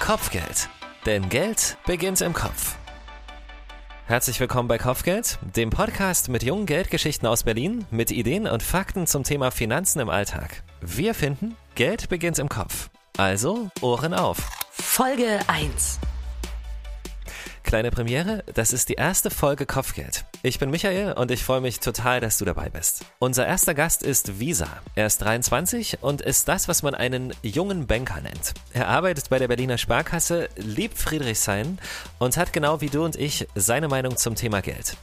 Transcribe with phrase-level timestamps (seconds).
[0.00, 0.68] Kopfgeld.
[1.06, 2.74] Denn Geld beginnt im Kopf.
[4.06, 9.06] Herzlich willkommen bei Kopfgeld, dem Podcast mit jungen Geldgeschichten aus Berlin, mit Ideen und Fakten
[9.06, 10.64] zum Thema Finanzen im Alltag.
[10.80, 12.90] Wir finden, Geld beginnt im Kopf.
[13.18, 14.38] Also Ohren auf.
[14.72, 16.00] Folge 1.
[17.70, 20.24] Kleine Premiere, das ist die erste Folge Kopfgeld.
[20.42, 23.04] Ich bin Michael und ich freue mich total, dass du dabei bist.
[23.20, 24.66] Unser erster Gast ist Visa.
[24.96, 28.54] Er ist 23 und ist das, was man einen jungen Banker nennt.
[28.72, 31.78] Er arbeitet bei der Berliner Sparkasse, liebt Friedrichshain
[32.18, 34.96] und hat genau wie du und ich seine Meinung zum Thema Geld.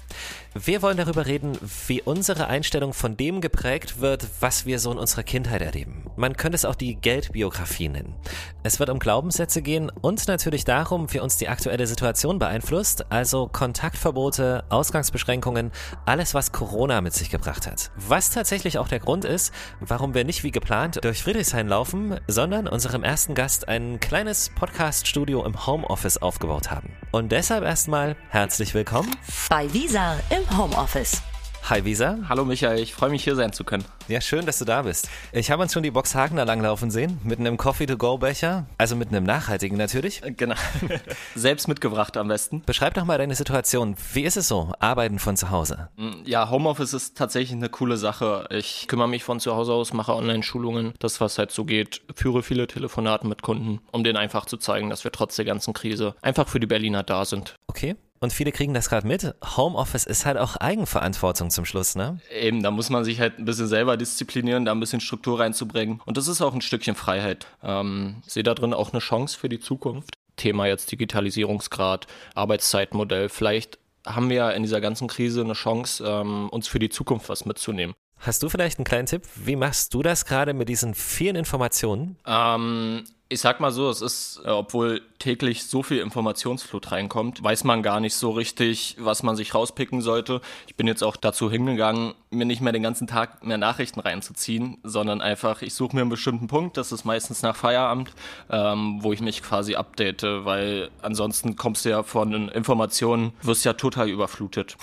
[0.66, 1.58] Wir wollen darüber reden,
[1.88, 6.10] wie unsere Einstellung von dem geprägt wird, was wir so in unserer Kindheit erleben.
[6.16, 8.16] Man könnte es auch die Geldbiografie nennen.
[8.64, 13.48] Es wird um Glaubenssätze gehen und natürlich darum, wie uns die aktuelle Situation beeinflusst, also
[13.48, 15.72] Kontaktverbote, Ausgangsbeschränkungen,
[16.06, 17.92] alles, was Corona mit sich gebracht hat.
[17.96, 22.68] Was tatsächlich auch der Grund ist, warum wir nicht wie geplant durch Friedrichshain laufen, sondern
[22.68, 26.90] unserem ersten Gast ein kleines Podcast-Studio im Homeoffice aufgebaut haben.
[27.12, 29.16] Und deshalb erstmal herzlich willkommen
[29.50, 31.22] Bei Visa im Homeoffice.
[31.70, 32.18] Hi Visa.
[32.30, 33.84] Hallo Michael, ich freue mich hier sein zu können.
[34.08, 35.10] Ja, schön, dass du da bist.
[35.34, 39.26] Ich habe uns schon die Box Hagener langlaufen sehen, mit einem Coffee-to-go-Becher, also mit einem
[39.26, 40.22] nachhaltigen natürlich.
[40.38, 40.56] Genau.
[41.36, 42.62] Selbst mitgebracht am besten.
[42.66, 43.96] Beschreib doch mal deine Situation.
[44.14, 45.90] Wie ist es so, arbeiten von zu Hause?
[46.24, 48.48] Ja, Homeoffice ist tatsächlich eine coole Sache.
[48.50, 52.44] Ich kümmere mich von zu Hause aus, mache Online-Schulungen, das was halt so geht, führe
[52.44, 56.16] viele Telefonate mit Kunden, um denen einfach zu zeigen, dass wir trotz der ganzen Krise
[56.22, 57.56] einfach für die Berliner da sind.
[57.68, 57.98] Okay.
[58.20, 59.36] Und viele kriegen das gerade mit.
[59.58, 62.20] Homeoffice ist halt auch Eigenverantwortung zum Schluss, ne?
[62.32, 66.02] Eben, da muss man sich halt ein bisschen selber disziplinieren, da ein bisschen Struktur reinzubringen.
[66.06, 67.48] Und das ist auch ein Stückchen Freiheit.
[67.64, 70.16] Ähm, sehe da drin auch eine Chance für die Zukunft.
[70.36, 73.30] Thema jetzt Digitalisierungsgrad, Arbeitszeitmodell.
[73.30, 77.30] Vielleicht haben wir ja in dieser ganzen Krise eine Chance, ähm, uns für die Zukunft
[77.30, 77.96] was mitzunehmen.
[78.20, 79.24] Hast du vielleicht einen kleinen Tipp?
[79.36, 82.18] Wie machst du das gerade mit diesen vielen Informationen?
[82.26, 87.64] Ähm, ich sag mal so, es ist, äh, obwohl täglich so viel Informationsflut reinkommt, weiß
[87.64, 90.42] man gar nicht so richtig, was man sich rauspicken sollte.
[90.68, 94.78] Ich bin jetzt auch dazu hingegangen, mir nicht mehr den ganzen Tag mehr Nachrichten reinzuziehen,
[94.84, 98.12] sondern einfach, ich suche mir einen bestimmten Punkt, das ist meistens nach Feierabend,
[98.50, 103.74] ähm, wo ich mich quasi update, weil ansonsten kommst du ja von Informationen, wirst ja
[103.74, 104.78] total überflutet.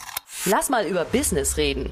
[0.45, 1.91] Lass mal über Business reden.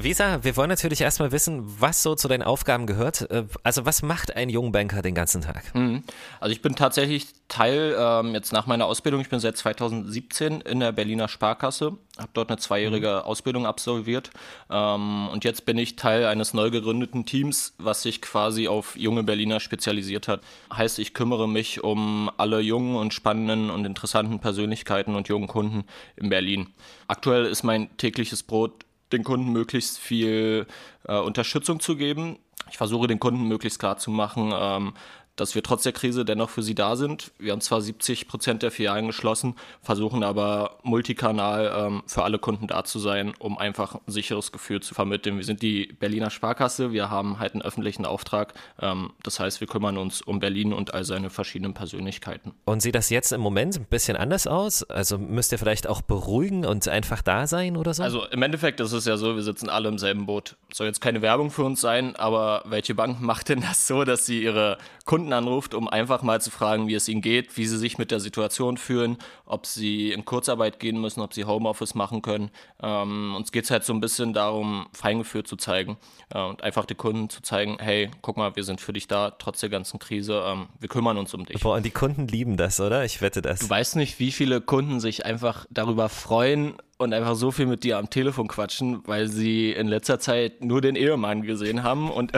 [0.00, 3.28] Visa, wir wollen natürlich erstmal wissen, was so zu deinen Aufgaben gehört.
[3.32, 5.74] Äh, Also was macht ein Jungbanker den ganzen Tag?
[5.74, 6.04] Mhm.
[6.38, 10.80] Also ich bin tatsächlich Teil ähm, jetzt nach meiner Ausbildung, ich bin seit 2017 in
[10.80, 14.30] der Berliner Sparkasse, habe dort eine zweijährige Ausbildung absolviert
[14.70, 19.24] ähm, und jetzt bin ich Teil eines neu gegründeten Teams, was sich quasi auf junge
[19.24, 20.42] Berliner spezialisiert hat.
[20.72, 25.84] Heißt, ich kümmere mich um alle jungen und spannenden und interessanten Persönlichkeiten und jungen Kunden
[26.16, 26.68] in Berlin.
[27.08, 30.66] Aktuell ist mein tägliches Brot den Kunden möglichst viel
[31.04, 32.38] äh, Unterstützung zu geben.
[32.70, 34.94] Ich versuche den Kunden möglichst klar zu machen, ähm,
[35.38, 37.30] dass wir trotz der Krise dennoch für sie da sind.
[37.38, 42.66] Wir haben zwar 70 Prozent der Filialen geschlossen, versuchen aber multikanal ähm, für alle Kunden
[42.66, 45.36] da zu sein, um einfach ein sicheres Gefühl zu vermitteln.
[45.36, 48.52] Wir sind die Berliner Sparkasse, wir haben halt einen öffentlichen Auftrag.
[48.80, 52.52] Ähm, das heißt, wir kümmern uns um Berlin und all seine verschiedenen Persönlichkeiten.
[52.64, 54.82] Und sieht das jetzt im Moment ein bisschen anders aus?
[54.82, 58.02] Also müsst ihr vielleicht auch beruhigen und einfach da sein oder so?
[58.02, 60.56] Also im Endeffekt ist es ja so, wir sitzen alle im selben Boot.
[60.72, 64.26] Soll jetzt keine Werbung für uns sein, aber welche Bank macht denn das so, dass
[64.26, 67.78] sie ihre Kunden anruft, um einfach mal zu fragen, wie es ihnen geht, wie sie
[67.78, 72.20] sich mit der Situation fühlen, ob sie in Kurzarbeit gehen müssen, ob sie Homeoffice machen
[72.20, 72.50] können.
[72.82, 75.96] Ähm, uns geht es halt so ein bisschen darum, Feingefühl zu zeigen
[76.28, 79.30] äh, und einfach den Kunden zu zeigen, hey, guck mal, wir sind für dich da,
[79.30, 81.62] trotz der ganzen Krise, ähm, wir kümmern uns um dich.
[81.62, 83.06] Boah, und die Kunden lieben das, oder?
[83.06, 83.60] Ich wette das.
[83.60, 87.84] Du weißt nicht, wie viele Kunden sich einfach darüber freuen, und einfach so viel mit
[87.84, 92.32] dir am Telefon quatschen, weil sie in letzter Zeit nur den Ehemann gesehen haben und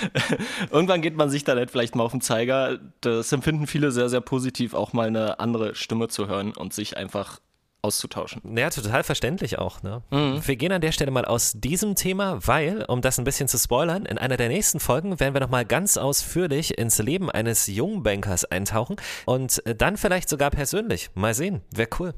[0.70, 2.78] irgendwann geht man sich dann halt vielleicht mal auf den Zeiger.
[3.00, 6.96] Das empfinden viele sehr, sehr positiv, auch mal eine andere Stimme zu hören und sich
[6.96, 7.40] einfach
[7.82, 8.56] auszutauschen.
[8.56, 9.82] Ja, total verständlich auch.
[9.82, 10.02] Ne?
[10.10, 13.58] Wir gehen an der Stelle mal aus diesem Thema, weil, um das ein bisschen zu
[13.58, 18.44] spoilern, in einer der nächsten Folgen werden wir nochmal ganz ausführlich ins Leben eines Jungbankers
[18.44, 18.96] eintauchen
[19.26, 21.10] und dann vielleicht sogar persönlich.
[21.14, 22.14] Mal sehen, wäre cool.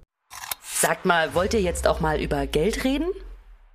[0.87, 3.07] Sagt mal, wollt ihr jetzt auch mal über Geld reden?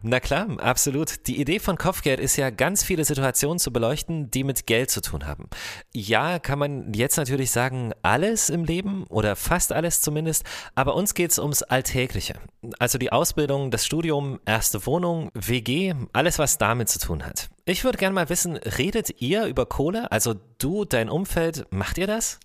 [0.04, 1.26] Na klar, absolut.
[1.26, 5.02] Die Idee von Kopfgeld ist ja, ganz viele Situationen zu beleuchten, die mit Geld zu
[5.02, 5.50] tun haben.
[5.92, 10.44] Ja, kann man jetzt natürlich sagen, alles im Leben oder fast alles zumindest,
[10.76, 12.36] aber uns geht's ums Alltägliche.
[12.78, 17.50] Also die Ausbildung, das Studium, erste Wohnung, WG, alles, was damit zu tun hat.
[17.66, 20.12] Ich würde gerne mal wissen, redet ihr über Kohle?
[20.12, 22.40] Also du, dein Umfeld, macht ihr das?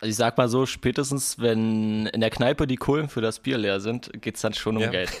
[0.00, 3.58] Also ich sag mal so, spätestens wenn in der Kneipe die Kohlen für das Bier
[3.58, 4.90] leer sind, geht's dann schon um Ja.
[4.90, 5.10] Geld.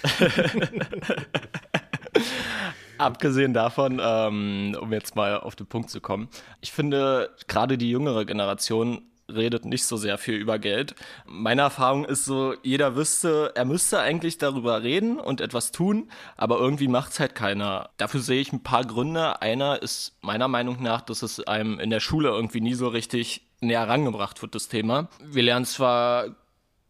[2.98, 6.28] Abgesehen davon, ähm, um jetzt mal auf den Punkt zu kommen,
[6.60, 10.94] ich finde, gerade die jüngere Generation redet nicht so sehr viel über Geld.
[11.24, 16.58] Meine Erfahrung ist so, jeder wüsste, er müsste eigentlich darüber reden und etwas tun, aber
[16.58, 17.90] irgendwie macht es halt keiner.
[17.96, 19.40] Dafür sehe ich ein paar Gründe.
[19.40, 23.49] Einer ist meiner Meinung nach, dass es einem in der Schule irgendwie nie so richtig
[23.60, 25.08] näher herangebracht wird, das Thema.
[25.22, 26.34] Wir lernen zwar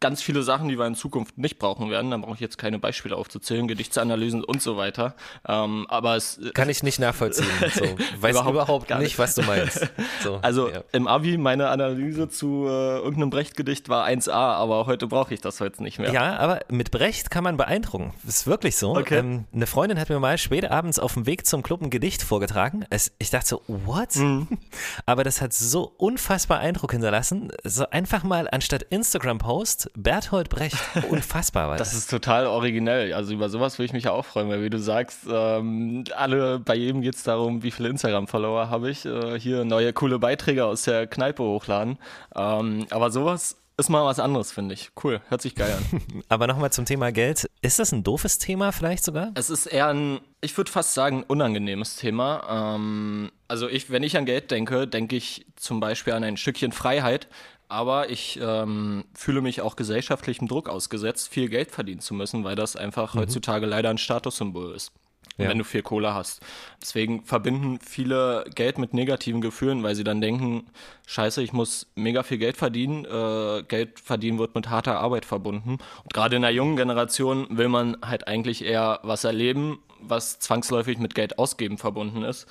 [0.01, 2.11] ganz viele Sachen, die wir in Zukunft nicht brauchen werden.
[2.11, 5.15] Da brauche ich jetzt keine Beispiele aufzuzählen, Gedichtsanalysen und so weiter.
[5.47, 7.47] Ähm, aber es kann ich nicht nachvollziehen.
[7.71, 7.85] So.
[8.19, 9.89] Weiß überhaupt, überhaupt nicht, nicht, was du meinst.
[10.23, 10.83] So, also ja.
[10.91, 15.61] im Abi meine Analyse zu äh, irgendeinem Brecht-Gedicht war 1a, aber heute brauche ich das
[15.61, 16.11] heute nicht mehr.
[16.11, 18.13] Ja, aber mit Brecht kann man beeindrucken.
[18.27, 18.95] Ist wirklich so.
[18.95, 19.19] Okay.
[19.19, 22.23] Ähm, eine Freundin hat mir mal spät abends auf dem Weg zum Club ein Gedicht
[22.23, 22.85] vorgetragen.
[22.89, 24.15] Es, ich dachte so, what?
[24.15, 24.47] Mhm.
[25.05, 27.51] Aber das hat so unfassbar Eindruck hinterlassen.
[27.63, 30.77] So einfach mal anstatt Instagram-Post Berthold Brecht,
[31.09, 31.69] unfassbar.
[31.69, 31.89] War das.
[31.89, 33.13] das ist total originell.
[33.13, 36.59] Also über sowas würde ich mich ja auch freuen, weil wie du sagst, ähm, alle,
[36.59, 39.05] bei jedem geht es darum, wie viele Instagram-Follower habe ich.
[39.05, 41.97] Äh, hier neue coole Beiträge aus der Kneipe hochladen.
[42.35, 44.91] Ähm, aber sowas ist mal was anderes, finde ich.
[45.01, 46.01] Cool, hört sich geil an.
[46.29, 47.49] Aber nochmal zum Thema Geld.
[47.61, 49.31] Ist das ein doofes Thema vielleicht sogar?
[49.33, 52.75] Es ist eher ein, ich würde fast sagen, unangenehmes Thema.
[52.75, 56.71] Ähm, also ich, wenn ich an Geld denke, denke ich zum Beispiel an ein Stückchen
[56.71, 57.27] Freiheit,
[57.71, 62.55] aber ich ähm, fühle mich auch gesellschaftlichem Druck ausgesetzt, viel Geld verdienen zu müssen, weil
[62.55, 63.19] das einfach mhm.
[63.19, 64.91] heutzutage leider ein Statussymbol ist.
[65.37, 65.47] Ja.
[65.47, 66.41] Wenn du viel Kohle hast.
[66.81, 70.67] Deswegen verbinden viele Geld mit negativen Gefühlen, weil sie dann denken,
[71.07, 73.05] scheiße, ich muss mega viel Geld verdienen.
[73.05, 75.77] Äh, Geld verdienen wird mit harter Arbeit verbunden.
[76.03, 80.99] Und gerade in der jungen Generation will man halt eigentlich eher was erleben, was zwangsläufig
[80.99, 82.45] mit Geld ausgeben verbunden ist.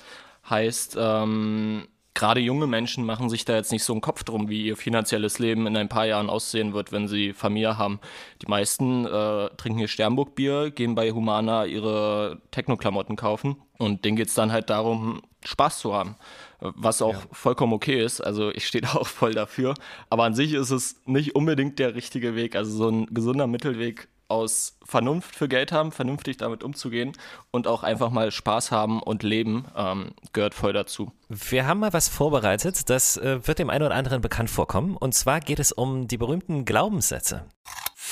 [0.49, 4.65] Heißt, ähm, gerade junge Menschen machen sich da jetzt nicht so einen Kopf drum, wie
[4.65, 7.99] ihr finanzielles Leben in ein paar Jahren aussehen wird, wenn sie Familie haben.
[8.41, 14.27] Die meisten äh, trinken hier Sternburg-Bier, gehen bei Humana ihre Techno-Klamotten kaufen und denen geht
[14.27, 16.15] es dann halt darum, Spaß zu haben.
[16.59, 17.21] Was auch ja.
[17.31, 18.21] vollkommen okay ist.
[18.21, 19.73] Also ich stehe da auch voll dafür.
[20.09, 22.55] Aber an sich ist es nicht unbedingt der richtige Weg.
[22.55, 27.11] Also so ein gesunder Mittelweg aus Vernunft für Geld haben, vernünftig damit umzugehen
[27.51, 31.11] und auch einfach mal Spaß haben und leben, ähm, gehört voll dazu.
[31.29, 34.95] Wir haben mal was vorbereitet, das äh, wird dem einen oder anderen bekannt vorkommen.
[34.95, 37.45] Und zwar geht es um die berühmten Glaubenssätze.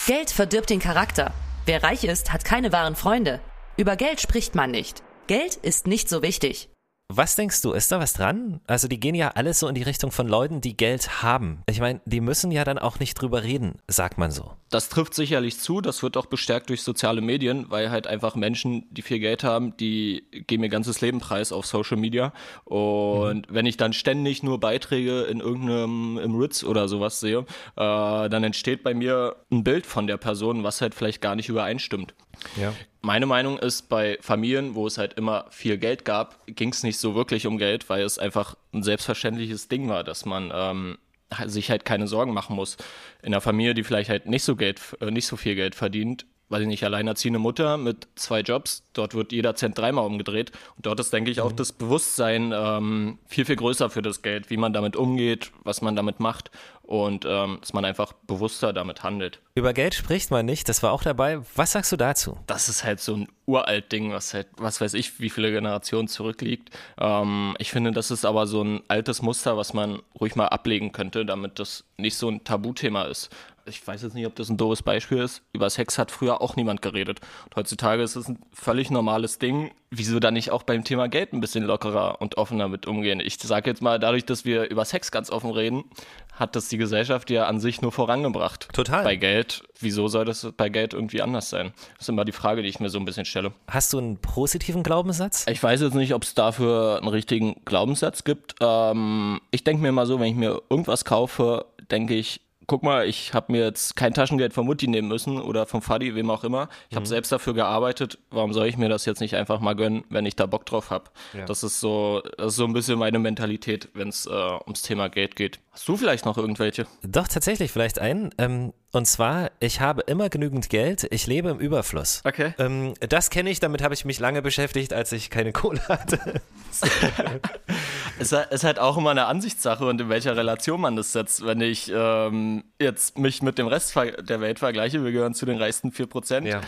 [0.06, 1.33] Geld verdirbt den Charakter.
[1.66, 3.39] Wer reich ist, hat keine wahren Freunde.
[3.77, 5.04] Über Geld spricht man nicht.
[5.27, 6.69] Geld ist nicht so wichtig.
[7.12, 8.62] Was denkst du, ist da was dran?
[8.68, 11.64] Also die gehen ja alles so in die Richtung von Leuten, die Geld haben.
[11.68, 14.52] Ich meine, die müssen ja dann auch nicht drüber reden, sagt man so.
[14.70, 18.86] Das trifft sicherlich zu, das wird auch bestärkt durch soziale Medien, weil halt einfach Menschen,
[18.92, 22.32] die viel Geld haben, die geben ihr ganzes Leben preis auf Social Media.
[22.66, 23.56] Und mhm.
[23.56, 27.44] wenn ich dann ständig nur Beiträge in irgendeinem im Ritz oder sowas sehe, äh,
[27.76, 32.14] dann entsteht bei mir ein Bild von der Person, was halt vielleicht gar nicht übereinstimmt.
[32.56, 32.74] Ja.
[33.02, 36.98] Meine Meinung ist, bei Familien, wo es halt immer viel Geld gab, ging es nicht
[36.98, 40.98] so wirklich um Geld, weil es einfach ein selbstverständliches Ding war, dass man ähm,
[41.46, 42.78] sich halt keine Sorgen machen muss.
[43.22, 46.26] In einer Familie, die vielleicht halt nicht so Geld, äh, nicht so viel Geld verdient,
[46.50, 50.51] weiß ich nicht, alleinerziehende Mutter mit zwei Jobs, dort wird jeder Cent dreimal umgedreht.
[50.75, 51.57] Und dort ist, denke ich, auch mhm.
[51.57, 55.96] das Bewusstsein ähm, viel, viel größer für das Geld, wie man damit umgeht, was man
[55.96, 56.51] damit macht
[56.90, 59.42] und ähm, dass man einfach bewusster damit handelt.
[59.54, 61.40] Über Geld spricht man nicht, das war auch dabei.
[61.56, 62.40] Was sagst du dazu?
[62.48, 66.07] Das ist halt so ein uralt Ding, was halt, was weiß ich, wie viele Generationen
[66.07, 66.72] zurückliegt.
[67.00, 70.92] Ähm, ich finde, das ist aber so ein altes Muster, was man ruhig mal ablegen
[70.92, 73.30] könnte, damit das nicht so ein Tabuthema ist
[73.69, 76.56] ich weiß jetzt nicht, ob das ein doofes Beispiel ist, über Sex hat früher auch
[76.56, 77.21] niemand geredet.
[77.45, 79.71] Und heutzutage ist es ein völlig normales Ding.
[79.92, 83.19] Wieso dann nicht auch beim Thema Geld ein bisschen lockerer und offener mit umgehen?
[83.19, 85.85] Ich sage jetzt mal, dadurch, dass wir über Sex ganz offen reden,
[86.33, 88.69] hat das die Gesellschaft ja an sich nur vorangebracht.
[88.73, 89.04] Total.
[89.04, 91.73] Bei Geld, wieso soll das bei Geld irgendwie anders sein?
[91.94, 93.54] Das ist immer die Frage, die ich mir so ein bisschen stelle.
[93.68, 95.45] Hast du einen positiven Glaubenssatz?
[95.49, 98.56] Ich weiß jetzt nicht, ob es dafür einen richtigen Glaubenssatz gibt.
[98.61, 103.07] Ähm, ich denke mir mal so, wenn ich mir irgendwas kaufe, denke ich, guck mal,
[103.07, 106.44] ich habe mir jetzt kein Taschengeld von Mutti nehmen müssen oder vom Fadi, wem auch
[106.44, 106.69] immer.
[106.90, 107.09] Ich habe mhm.
[107.09, 108.19] selbst dafür gearbeitet.
[108.30, 110.92] Warum soll ich mir das jetzt nicht einfach mal gönnen, wenn ich da Bock drauf
[110.92, 111.06] habe?
[111.33, 111.45] Ja.
[111.45, 115.09] Das ist so, das ist so ein bisschen meine Mentalität, wenn es äh, ums Thema
[115.09, 115.59] Geld geht.
[115.80, 116.88] Hast du vielleicht noch irgendwelche?
[117.04, 118.31] Doch, tatsächlich vielleicht einen.
[118.38, 122.21] Ähm, und zwar, ich habe immer genügend Geld, ich lebe im Überfluss.
[122.26, 122.54] Okay.
[122.59, 126.42] Ähm, das kenne ich, damit habe ich mich lange beschäftigt, als ich keine Kohle hatte.
[128.19, 131.45] es ist halt auch immer eine Ansichtssache und in welcher Relation man das setzt.
[131.45, 135.57] Wenn ich ähm, jetzt mich mit dem Rest der Welt vergleiche, wir gehören zu den
[135.57, 136.59] reichsten 4%, ja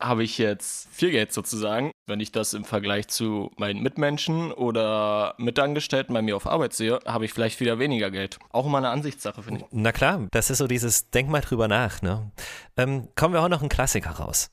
[0.00, 1.90] habe ich jetzt viel Geld sozusagen.
[2.06, 6.98] Wenn ich das im Vergleich zu meinen Mitmenschen oder Mitangestellten bei mir auf Arbeit sehe,
[7.06, 8.38] habe ich vielleicht wieder weniger Geld.
[8.52, 9.66] Auch immer eine Ansichtssache, finde ich.
[9.72, 12.02] Na klar, das ist so dieses Denk mal drüber nach.
[12.02, 12.30] Ne?
[12.76, 14.50] Ähm, kommen wir auch noch einen Klassiker raus.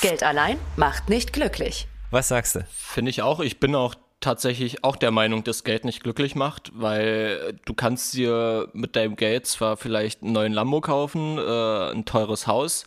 [0.00, 1.86] Geld allein macht nicht glücklich.
[2.10, 2.66] Was sagst du?
[2.70, 3.40] Finde ich auch.
[3.40, 8.14] Ich bin auch tatsächlich auch der Meinung, dass Geld nicht glücklich macht, weil du kannst
[8.14, 12.86] dir mit deinem Geld zwar vielleicht einen neuen Lambo kaufen, äh, ein teures Haus.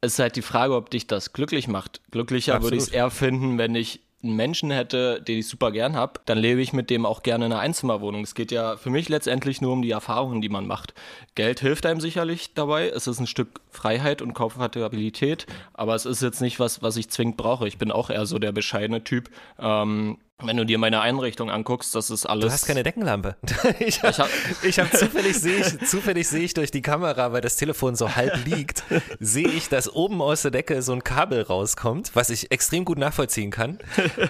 [0.00, 2.00] Es ist halt die Frage, ob dich das glücklich macht.
[2.10, 2.72] Glücklicher Absolut.
[2.72, 6.20] würde ich es eher finden, wenn ich einen Menschen hätte, den ich super gern habe,
[6.26, 8.22] dann lebe ich mit dem auch gerne in einer Einzimmerwohnung.
[8.22, 10.92] Es geht ja für mich letztendlich nur um die Erfahrungen, die man macht.
[11.34, 12.88] Geld hilft einem sicherlich dabei.
[12.88, 17.08] Es ist ein Stück Freiheit und Komfortabilität, aber es ist jetzt nicht was, was ich
[17.08, 17.66] zwingend brauche.
[17.66, 19.30] Ich bin auch eher so der bescheidene Typ.
[19.58, 22.46] Ähm, wenn du dir meine Einrichtung anguckst, das ist alles.
[22.46, 23.36] Du hast keine Deckenlampe.
[23.78, 24.28] ich habe hab-
[24.62, 28.14] ich hab zufällig sehe ich, zufällig sehe ich durch die Kamera, weil das Telefon so
[28.16, 28.84] halb liegt,
[29.18, 32.98] sehe ich, dass oben aus der Decke so ein Kabel rauskommt, was ich extrem gut
[32.98, 33.78] nachvollziehen kann.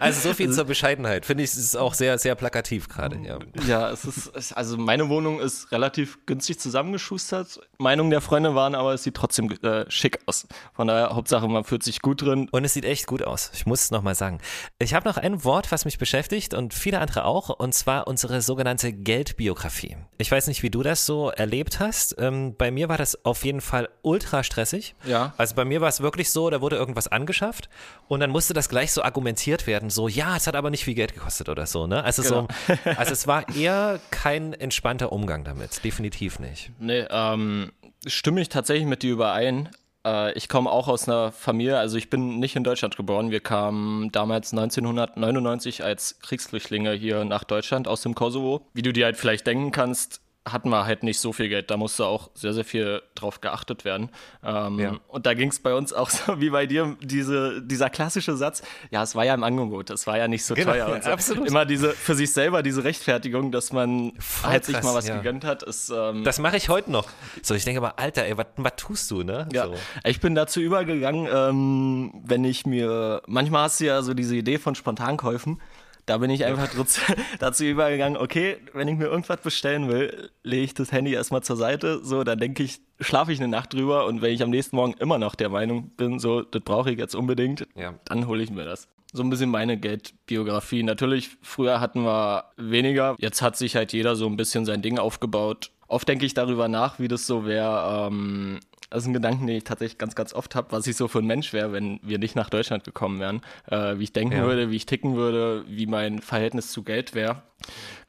[0.00, 1.26] Also so viel zur Bescheidenheit.
[1.26, 3.18] Finde ich, es ist auch sehr, sehr plakativ gerade.
[3.24, 3.38] Ja.
[3.66, 7.60] Ja, es ist, also meine Wohnung ist relativ günstig zusammengeschustert.
[7.78, 10.46] Meinung der Freunde waren aber, es sieht trotzdem äh, schick aus.
[10.74, 12.48] Von daher, Hauptsache, man fühlt sich gut drin.
[12.50, 13.50] Und es sieht echt gut aus.
[13.54, 14.38] Ich muss es nochmal sagen.
[14.78, 18.42] Ich habe noch ein Wort, was mich beschäftigt und viele andere auch, und zwar unsere
[18.42, 19.96] sogenannte Geldbiografie.
[20.18, 22.16] Ich weiß nicht, wie du das so erlebt hast.
[22.18, 24.96] Ähm, bei mir war das auf jeden Fall ultra stressig.
[25.04, 25.32] Ja.
[25.36, 27.68] Also bei mir war es wirklich so, da wurde irgendwas angeschafft
[28.08, 30.94] und dann musste das gleich so argumentiert werden, so, ja, es hat aber nicht viel
[30.94, 32.02] Geld gekostet oder so, ne?
[32.02, 32.48] Also so,
[32.96, 35.84] also es war eher kein entspannter Umgang damit.
[35.84, 36.72] Definitiv nicht.
[36.80, 37.70] Nee, ähm,
[38.06, 39.68] stimme ich tatsächlich mit dir überein.
[40.04, 43.30] Äh, ich komme auch aus einer Familie, also ich bin nicht in Deutschland geboren.
[43.30, 48.66] Wir kamen damals 1999 als Kriegsflüchtlinge hier nach Deutschland aus dem Kosovo.
[48.72, 51.70] Wie du dir halt vielleicht denken kannst, hatten wir halt nicht so viel Geld.
[51.70, 54.08] Da musste auch sehr, sehr viel drauf geachtet werden.
[54.42, 54.96] Ähm, Ja.
[55.08, 58.62] Und da ging es bei uns auch so wie bei dir, diese, dieser klassische Satz,
[58.90, 60.88] ja, es war ja im Angebot, es war ja nicht so Genau, teuer.
[60.94, 61.10] Und so.
[61.10, 61.46] absolut.
[61.46, 65.08] Immer diese, für sich selber diese Rechtfertigung, dass man Voll halt sich krass, mal was
[65.08, 65.16] ja.
[65.18, 67.08] gegönnt hat, ist ähm, Das mache ich heute noch.
[67.42, 69.46] So, ich denke aber, Alter, ey, was was tust du, ne?
[69.52, 69.74] Ja, So.
[70.04, 74.58] ich bin dazu übergegangen, ähm, wenn ich mir, manchmal hast du ja so diese Idee
[74.58, 75.60] von Spontankäufen,
[76.10, 76.68] da bin ich einfach
[77.38, 81.56] dazu übergegangen, okay, wenn ich mir irgendwas bestellen will, lege ich das Handy erstmal zur
[81.56, 84.74] Seite, so, dann denke ich, schlafe ich eine Nacht drüber und wenn ich am nächsten
[84.76, 87.94] Morgen immer noch der Meinung bin, so, das brauche ich jetzt unbedingt, Ja.
[88.06, 88.88] dann hole ich mir das.
[89.12, 90.82] So ein bisschen meine Geldbiografie.
[90.82, 93.16] Natürlich, früher hatten wir weniger.
[93.18, 95.70] Jetzt hat sich halt jeder so ein bisschen sein Ding aufgebaut.
[95.88, 98.06] Oft denke ich darüber nach, wie das so wäre.
[98.08, 98.60] Ähm,
[98.90, 101.20] das ist ein Gedanken, den ich tatsächlich ganz, ganz oft habe, was ich so für
[101.20, 103.40] ein Mensch wäre, wenn wir nicht nach Deutschland gekommen wären.
[103.70, 104.44] Äh, wie ich denken Ja.
[104.44, 107.42] würde, wie ich ticken würde, wie mein Verhältnis zu Geld wäre.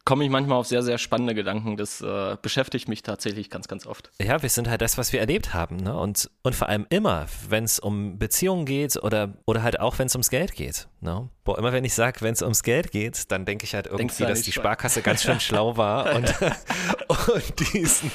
[0.03, 1.77] Komme ich manchmal auf sehr, sehr spannende Gedanken.
[1.77, 4.09] Das äh, beschäftigt mich tatsächlich ganz, ganz oft.
[4.19, 5.95] Ja, wir sind halt das, was wir erlebt haben, ne?
[5.95, 10.07] Und, und vor allem immer, wenn es um Beziehungen geht oder, oder halt auch, wenn
[10.07, 10.87] es ums Geld geht.
[11.03, 11.29] Ne?
[11.43, 14.23] Boah, immer wenn ich sage, wenn es ums Geld geht, dann denke ich halt irgendwie,
[14.23, 16.31] an dass die die Spar- Sparkasse ganz schön schlau war und,
[17.09, 18.11] und, diesen,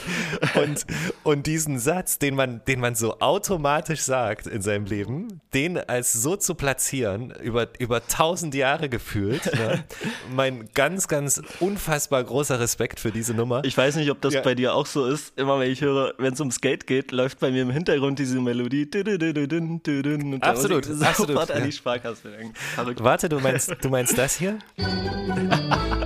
[0.55, 0.87] und,
[1.25, 6.13] und diesen Satz, den man, den man so automatisch sagt in seinem Leben, den als
[6.13, 9.83] so zu platzieren, über, über tausend Jahre gefühlt, ne?
[10.31, 13.63] mein ganz, ganz unfassbar großer Respekt für diese Nummer.
[13.65, 14.43] Ich weiß nicht, ob das Ja.
[14.43, 15.37] bei dir auch so ist.
[15.37, 18.41] Immer wenn ich höre, wenn es ums Geld geht, läuft bei mir im Hintergrund diese
[18.41, 18.89] Melodie.
[20.41, 21.65] Absolut, absolut, Sofort an ja.
[21.67, 22.55] die Sparkasse denken.
[22.77, 23.03] Verrückt.
[23.03, 24.59] Warte, du meinst, du meinst das hier?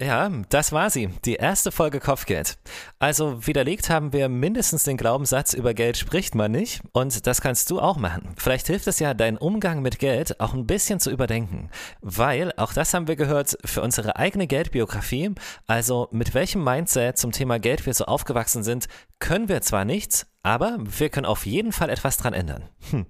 [0.00, 1.08] Ja, das war sie.
[1.24, 2.56] Die erste Folge Kopfgeld.
[3.00, 6.82] Also widerlegt haben wir mindestens den Glaubenssatz, über Geld spricht man nicht.
[6.92, 8.34] Und das kannst du auch machen.
[8.36, 11.68] Vielleicht hilft es ja, deinen Umgang mit Geld auch ein bisschen zu überdenken.
[12.00, 15.32] Weil, auch das haben wir gehört, für unsere eigene Geldbiografie,
[15.66, 18.86] also mit welchem Mindset zum Thema Geld wir so aufgewachsen sind,
[19.18, 22.68] können wir zwar nichts, aber wir können auf jeden Fall etwas dran ändern.
[22.90, 23.06] Hm.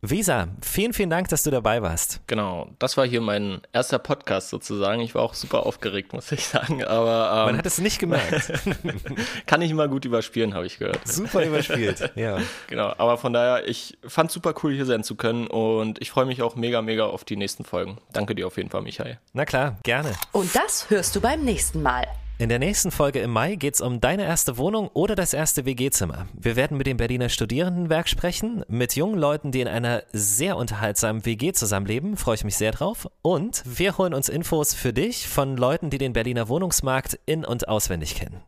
[0.00, 2.20] Visa, vielen, vielen Dank, dass du dabei warst.
[2.26, 5.00] Genau, das war hier mein erster Podcast sozusagen.
[5.00, 6.82] Ich war auch super aufgeregt, muss ich sagen.
[6.82, 8.52] Aber Man ähm, hat es nicht gemerkt.
[9.46, 11.06] kann ich immer gut überspielen, habe ich gehört.
[11.06, 12.10] Super überspielt.
[12.22, 12.38] Ja.
[12.68, 16.26] Genau, aber von daher, ich fand super cool, hier sein zu können und ich freue
[16.26, 17.98] mich auch mega, mega auf die nächsten Folgen.
[18.12, 19.18] Danke dir auf jeden Fall, Michael.
[19.32, 20.14] Na klar, gerne.
[20.32, 22.06] Und das hörst du beim nächsten Mal.
[22.42, 25.64] In der nächsten Folge im Mai geht es um deine erste Wohnung oder das erste
[25.64, 26.26] WG-Zimmer.
[26.34, 31.24] Wir werden mit dem Berliner Studierendenwerk sprechen, mit jungen Leuten, die in einer sehr unterhaltsamen
[31.24, 33.06] WG zusammenleben, freue ich mich sehr drauf.
[33.22, 37.68] Und wir holen uns Infos für dich von Leuten, die den Berliner Wohnungsmarkt in- und
[37.68, 38.42] auswendig kennen.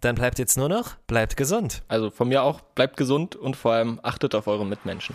[0.00, 1.82] Dann bleibt jetzt nur noch, bleibt gesund.
[1.86, 5.14] Also von mir auch, bleibt gesund und vor allem achtet auf eure Mitmenschen.